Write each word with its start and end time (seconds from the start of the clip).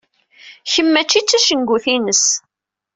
Kemm 0.71 0.87
mačči 0.91 1.19
d 1.21 1.25
tacengut-ines. 1.29 2.25